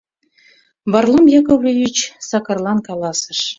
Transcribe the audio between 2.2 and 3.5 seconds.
Сакарлан каласыш: